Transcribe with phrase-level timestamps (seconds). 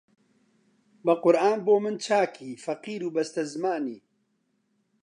[1.05, 3.99] بە قورئان بۆ من چاکی فەقیر و بەستەزمانی